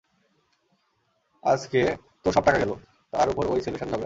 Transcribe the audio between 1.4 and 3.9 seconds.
আজকে তোর সব টাকা গেলো, তার উপর ওই ছেলের সাথে